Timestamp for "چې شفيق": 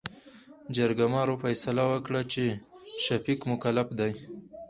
2.33-3.39